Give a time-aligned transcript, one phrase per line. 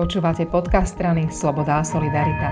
[0.00, 2.48] Počúvate podcast strany Sloboda a Solidarita.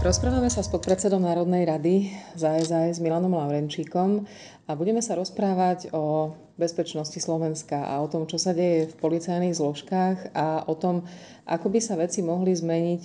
[0.00, 4.24] Rozprávame sa s podpredsedom Národnej rady za SAS Milanom Laurenčíkom
[4.64, 9.60] a budeme sa rozprávať o bezpečnosti Slovenska a o tom, čo sa deje v policajných
[9.60, 11.04] zložkách a o tom,
[11.44, 13.02] ako by sa veci mohli zmeniť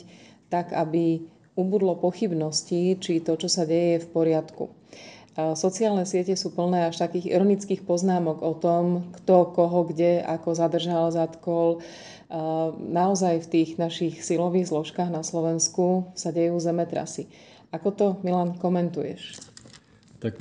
[0.48, 1.20] tak, aby
[1.60, 4.72] ubudlo pochybnosti, či to, čo sa deje, je v poriadku.
[5.32, 11.08] Sociálne siete sú plné až takých ironických poznámok o tom, kto koho kde, ako zadržal,
[11.08, 11.80] zatkol,
[12.76, 17.32] naozaj v tých našich silových zložkách na Slovensku sa dejú zemetrasy.
[17.72, 19.40] Ako to, Milan, komentuješ?
[20.20, 20.36] Tak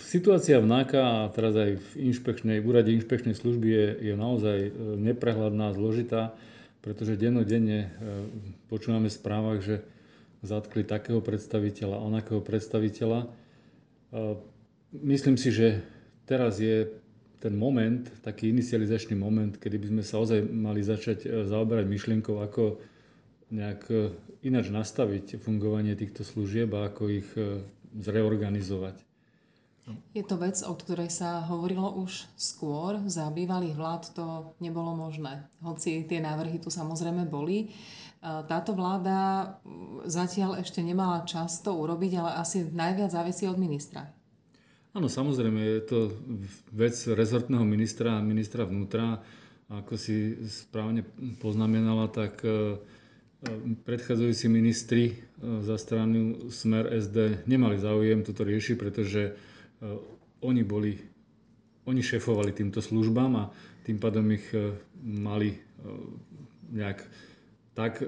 [0.00, 4.58] situácia v NAKA a teraz aj v inšpekčnej, v úrade inšpekčnej služby je, je naozaj
[4.64, 6.32] e, neprehľadná, zložitá,
[6.80, 7.88] pretože dennodenne e,
[8.72, 9.84] počúvame v správach, že
[10.40, 13.28] zatkli takého predstaviteľa, onakého predstaviteľa.
[14.16, 14.40] E,
[15.04, 15.84] myslím si, že
[16.24, 16.88] teraz je
[17.36, 22.40] ten moment, taký inicializačný moment, kedy by sme sa ozaj mali začať e, zaoberať myšlienkou,
[22.40, 22.80] ako
[23.52, 24.10] nejak e,
[24.42, 27.60] ináč nastaviť fungovanie týchto služieb a ako ich e,
[28.00, 29.04] zreorganizovať.
[30.10, 32.98] Je to vec, o ktorej sa hovorilo už skôr.
[33.06, 34.26] Za bývalých vlád to
[34.58, 35.46] nebolo možné.
[35.62, 37.70] Hoci tie návrhy tu samozrejme boli.
[38.24, 39.54] Táto vláda
[40.10, 44.10] zatiaľ ešte nemala čas to urobiť, ale asi najviac závisí od ministra.
[44.96, 45.98] Áno, samozrejme, je to
[46.72, 49.20] vec rezortného ministra a ministra vnútra.
[49.68, 51.04] Ako si správne
[51.36, 52.54] poznamenala, tak e, e,
[53.84, 55.14] predchádzajúci ministri e,
[55.60, 59.36] za stranu Smer SD nemali záujem toto riešiť, pretože
[60.40, 60.96] oni boli,
[61.86, 63.44] oni šefovali týmto službám a
[63.84, 64.46] tým pádom ich
[65.04, 65.54] mali
[66.72, 66.98] nejak
[67.76, 68.02] tak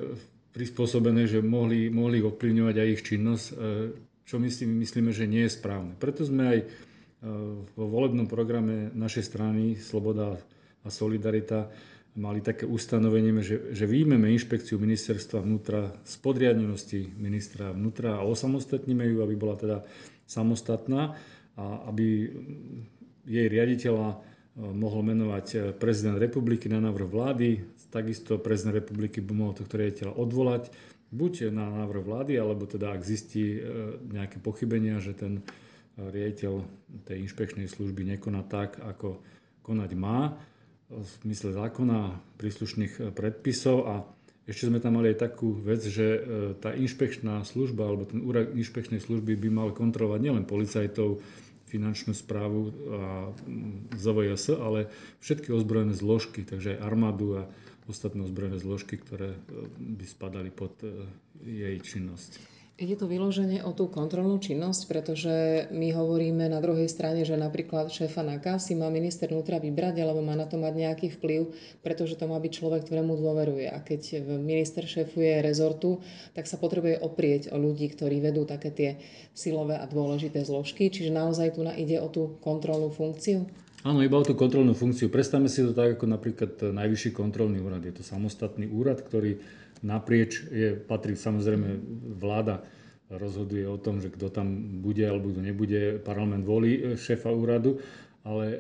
[0.51, 3.47] prispôsobené, že mohli, mohli ovplyvňovať aj ich činnosť,
[4.27, 5.95] čo myslím, myslíme, že nie je správne.
[5.95, 6.61] Preto sme aj
[7.75, 10.39] vo volebnom programe našej strany Sloboda
[10.83, 11.71] a Solidarita
[12.19, 19.07] mali také ustanovenie, že, že výjmeme inšpekciu ministerstva vnútra z podriadenosti ministra vnútra a osamostatníme
[19.07, 19.79] ju, aby bola teda
[20.27, 21.15] samostatná
[21.59, 22.31] a aby
[23.29, 24.17] jej riaditeľa e,
[24.73, 27.49] mohol menovať e, prezident republiky na návrh vlády,
[27.93, 30.73] takisto prezident republiky by mohol tohto riaditeľa odvolať
[31.09, 33.61] buď na návrh vlády, alebo teda ak zistí e,
[34.09, 35.45] nejaké pochybenia, že ten
[35.99, 36.63] riaditeľ
[37.11, 39.19] tej inšpekčnej služby nekoná tak, ako
[39.67, 40.39] konať má
[40.89, 43.77] v zmysle zákona príslušných predpisov.
[43.91, 43.95] A
[44.47, 46.23] ešte sme tam mali aj takú vec, že
[46.63, 51.19] tá inšpekčná služba alebo ten úrad inšpekčnej služby by mal kontrolovať nielen policajtov,
[51.69, 53.31] finančnú správu a
[53.95, 54.89] ZVS, ale
[55.21, 57.43] všetky ozbrojené zložky, takže aj armádu a
[57.89, 59.39] ostatné ozbrojené zložky, ktoré e,
[59.97, 61.09] by spadali pod e,
[61.45, 62.58] jej činnosť.
[62.79, 67.91] Ide to vyloženie o tú kontrolnú činnosť, pretože my hovoríme na druhej strane, že napríklad
[67.91, 71.51] šéfa NAKA si má minister vnútra vybrať, alebo má na to mať nejaký vplyv,
[71.83, 73.67] pretože to má byť človek, ktorému dôveruje.
[73.67, 75.99] A keď minister šéfuje rezortu,
[76.39, 78.91] tak sa potrebuje oprieť o ľudí, ktorí vedú také tie
[79.35, 80.87] silové a dôležité zložky.
[80.87, 83.43] Čiže naozaj tu ide o tú kontrolnú funkciu?
[83.87, 85.07] Áno, iba o tú kontrolnú funkciu.
[85.07, 87.87] Predstavme si to tak, ako napríklad Najvyšší kontrolný úrad.
[87.87, 89.39] Je to samostatný úrad, ktorý
[89.87, 91.79] naprieč je, patrí samozrejme
[92.19, 92.67] vláda
[93.09, 96.03] rozhoduje o tom, že kto tam bude alebo kto nebude.
[96.03, 97.81] Parlament volí e, šéfa úradu,
[98.27, 98.59] ale e,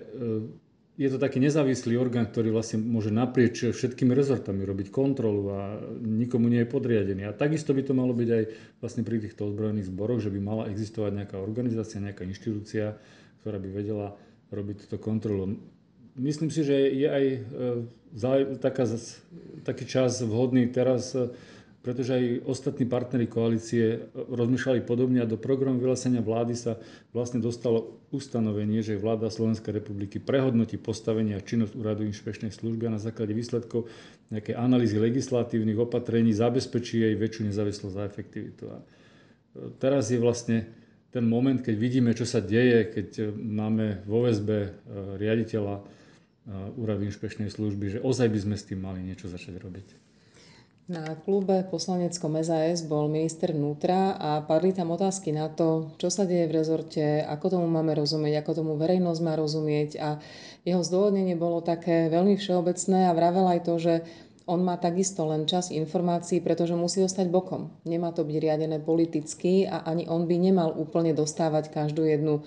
[0.98, 6.50] je to taký nezávislý orgán, ktorý vlastne môže naprieč všetkými rezortami robiť kontrolu a nikomu
[6.50, 7.28] nie je podriadený.
[7.28, 8.44] A takisto by to malo byť aj
[8.82, 12.98] vlastne pri týchto ozbrojených zboroch, že by mala existovať nejaká organizácia, nejaká inštitúcia,
[13.44, 14.18] ktorá by vedela
[14.48, 15.56] robiť túto kontrolu.
[16.18, 17.38] Myslím si, že je aj e,
[18.58, 18.84] taká,
[19.62, 21.30] taký čas vhodný teraz, e,
[21.78, 26.74] pretože aj ostatní partnery koalície e, rozmýšľali podobne a do programu vyhlásenia vlády sa
[27.14, 32.98] vlastne dostalo ustanovenie, že vláda Slovenskej republiky prehodnotí postavenie a činnosť úradu inšpekčnej služby a
[32.98, 33.86] na základe výsledkov
[34.34, 38.64] nejakej analýzy legislatívnych opatrení zabezpečí jej väčšiu nezávislosť a efektivitu.
[38.74, 38.76] A
[39.78, 40.66] teraz je vlastne
[41.18, 44.70] ten moment, keď vidíme, čo sa deje, keď e, máme vo väzbe e,
[45.18, 45.82] riaditeľa e,
[46.78, 49.86] úradu inšpečnej služby, že ozaj by sme s tým mali niečo začať robiť.
[50.88, 56.24] Na klube poslaneckom SAS bol minister vnútra a padli tam otázky na to, čo sa
[56.24, 60.22] deje v rezorte, ako tomu máme rozumieť, ako tomu verejnosť má rozumieť a
[60.64, 63.94] jeho zdôvodnenie bolo také veľmi všeobecné a vravel aj to, že
[64.48, 67.68] on má takisto len čas informácií, pretože musí ostať bokom.
[67.84, 72.40] Nemá to byť riadené politicky a ani on by nemal úplne dostávať každú jednu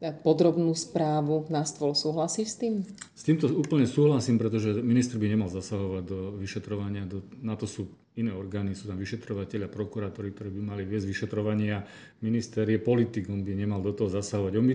[0.00, 1.92] podrobnú správu na stôl.
[1.92, 2.74] Súhlasíš s tým?
[3.12, 7.04] S týmto úplne súhlasím, pretože minister by nemal zasahovať do vyšetrovania.
[7.04, 7.84] Do, na to sú
[8.16, 11.84] iné orgány, sú tam vyšetrovateľia, prokurátori, ktorí by mali viesť vyšetrovania.
[12.24, 14.52] Minister je politik, on by nemal do toho zasahovať.
[14.56, 14.74] On by,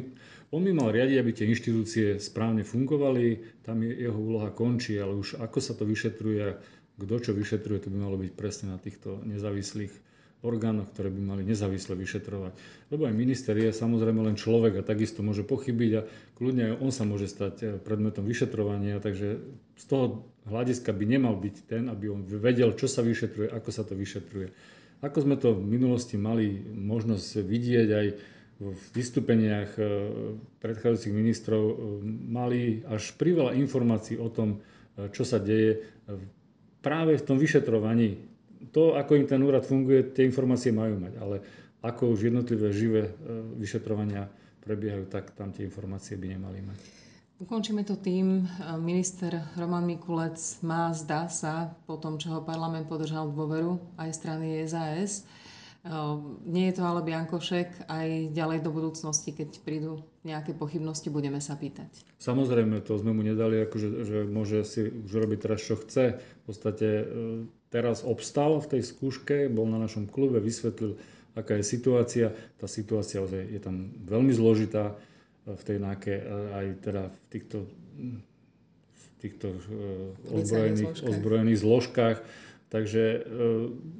[0.53, 5.17] on by mal riadiť, aby tie inštitúcie správne fungovali, tam je, jeho úloha končí, ale
[5.17, 6.45] už ako sa to vyšetruje,
[7.01, 9.91] kto čo vyšetruje, to by malo byť presne na týchto nezávislých
[10.45, 12.53] orgánoch, ktoré by mali nezávisle vyšetrovať.
[12.93, 16.05] Lebo aj minister je samozrejme len človek a takisto môže pochybiť a
[16.37, 19.41] kľudne aj on sa môže stať eh, predmetom vyšetrovania, takže
[19.75, 23.81] z toho hľadiska by nemal byť ten, aby on vedel, čo sa vyšetruje, ako sa
[23.81, 24.53] to vyšetruje.
[25.01, 28.07] Ako sme to v minulosti mali možnosť vidieť aj
[28.55, 29.85] v vystúpeniach eh,
[30.61, 31.75] predchádzajúcich ministrov, eh,
[32.29, 34.61] mali až priveľa informácií o tom,
[34.95, 35.83] čo sa deje
[36.79, 38.34] práve v tom vyšetrovaní
[38.71, 41.35] to, ako im ten úrad funguje, tie informácie majú mať, ale
[41.85, 43.11] ako už jednotlivé živé e,
[43.61, 44.25] vyšetrovania
[44.65, 46.79] prebiehajú, tak tam tie informácie by nemali mať.
[47.35, 48.43] Ukončíme to tým, e,
[48.81, 54.63] minister Roman Mikulec má, zdá sa, po tom, čo ho parlament podržal dôveru aj strany
[54.65, 55.21] SAS.
[55.21, 55.93] E,
[56.47, 61.53] nie je to ale Biankošek, aj ďalej do budúcnosti, keď prídu nejaké pochybnosti, budeme sa
[61.53, 61.91] pýtať.
[62.17, 66.17] Samozrejme, to sme mu nedali, akože, že môže si už robiť teraz, čo chce.
[66.17, 66.87] V podstate
[67.75, 70.95] teraz obstal v tej skúške, bol na našom klube, vysvetlil,
[71.35, 72.31] aká je situácia.
[72.55, 74.95] Tá situácia je tam veľmi zložitá
[75.43, 76.23] v tej náke,
[76.55, 77.57] aj teda v týchto,
[78.95, 79.59] v týchto e,
[80.31, 82.17] ozbrojených, ozbrojených zložkách.
[82.71, 83.19] Takže e,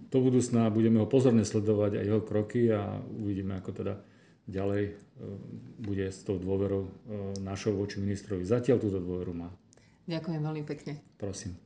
[0.07, 3.93] do budúcna budeme ho pozorne sledovať aj jeho kroky a uvidíme, ako teda
[4.47, 4.93] ďalej e,
[5.83, 6.87] bude s tou dôverou
[7.43, 8.47] našou voči ministrovi.
[8.47, 9.51] Zatiaľ túto dôveru má.
[10.07, 11.03] Ďakujem veľmi pekne.
[11.19, 11.59] Prosím.